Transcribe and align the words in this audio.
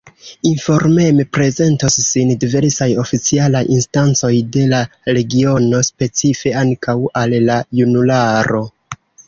Informeme 0.51 1.25
prezentos 1.37 1.97
sin 2.05 2.31
diversaj 2.43 2.87
oficialaj 3.03 3.61
instancoj 3.77 4.33
de 4.57 4.65
la 4.73 4.81
regiono, 5.21 5.85
specife 5.93 6.57
ankaŭ 6.65 6.99
al 7.25 7.39
la 7.51 7.63
junularo. 7.83 8.67